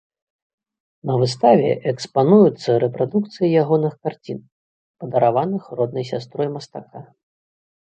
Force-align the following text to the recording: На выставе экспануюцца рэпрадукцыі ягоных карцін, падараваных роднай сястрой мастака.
На 1.09 1.17
выставе 1.23 1.67
экспануюцца 1.91 2.69
рэпрадукцыі 2.83 3.53
ягоных 3.65 3.93
карцін, 4.07 4.39
падараваных 5.05 5.63
роднай 5.81 6.11
сястрой 6.15 6.47
мастака. 6.57 6.99